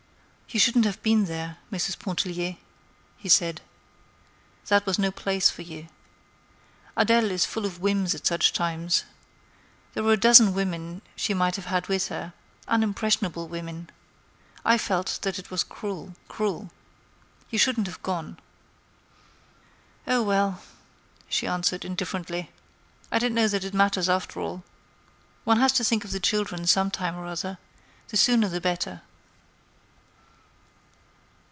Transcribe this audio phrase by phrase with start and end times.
[0.53, 1.97] "You shouldn't have been there, Mrs.
[1.97, 2.57] Pontellier,"
[3.15, 3.61] he said.
[4.67, 5.87] "That was no place for you.
[6.97, 9.05] Adèle is full of whims at such times.
[9.93, 12.33] There were a dozen women she might have had with her,
[12.67, 13.91] unimpressionable women.
[14.65, 16.69] I felt that it was cruel, cruel.
[17.49, 18.37] You shouldn't have gone."
[20.05, 20.61] "Oh, well!"
[21.29, 22.51] she answered, indifferently.
[23.09, 24.65] "I don't know that it matters after all.
[25.45, 27.57] One has to think of the children some time or other;
[28.09, 28.99] the sooner the better."